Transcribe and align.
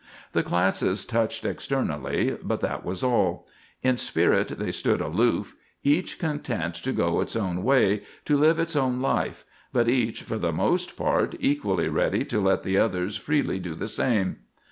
The 0.31 0.41
classes 0.41 1.05
touched 1.05 1.45
externally, 1.45 2.35
but 2.41 2.61
that 2.61 2.83
was 2.83 3.03
all. 3.03 3.47
In 3.83 3.97
spirit 3.97 4.47
they 4.57 4.71
stood 4.71 4.99
aloof—each 4.99 6.17
content 6.17 6.73
to 6.73 6.91
go 6.91 7.21
its 7.21 7.35
own 7.35 7.61
way, 7.61 8.01
to 8.25 8.35
live 8.35 8.57
its 8.57 8.75
own 8.75 8.99
life, 8.99 9.45
but 9.71 9.87
each, 9.87 10.23
for 10.23 10.39
the 10.39 10.51
most 10.51 10.97
part, 10.97 11.35
equally 11.39 11.87
ready 11.87 12.25
to 12.25 12.39
let 12.41 12.63
the 12.63 12.79
others 12.79 13.15
freely 13.15 13.59
do 13.59 13.75
the 13.75 13.87
same. 13.87 14.37